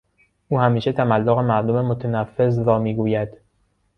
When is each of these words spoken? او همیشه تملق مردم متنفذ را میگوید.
او 0.49 0.59
همیشه 0.59 0.91
تملق 0.91 1.37
مردم 1.39 1.85
متنفذ 1.85 2.59
را 2.65 2.79
میگوید. 2.79 3.29